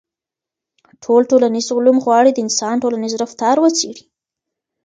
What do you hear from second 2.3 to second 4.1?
د انسان ټولنيز رفتار وڅېړي.